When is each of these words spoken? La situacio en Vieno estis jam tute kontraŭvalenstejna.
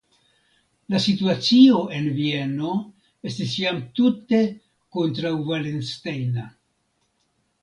La 0.93 1.01
situacio 1.01 1.81
en 1.97 2.07
Vieno 2.15 2.71
estis 3.33 3.53
jam 3.59 3.83
tute 4.01 4.41
kontraŭvalenstejna. 4.97 6.49